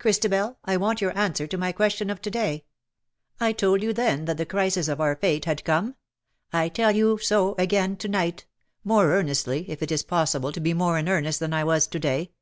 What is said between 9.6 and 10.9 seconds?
if it is possible to be